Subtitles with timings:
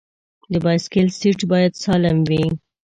[0.51, 2.43] د بایسکل سیټ باید سالم وي.